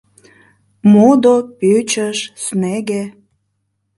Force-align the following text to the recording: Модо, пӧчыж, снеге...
Модо, 0.91 1.35
пӧчыж, 1.59 2.17
снеге... 2.43 3.03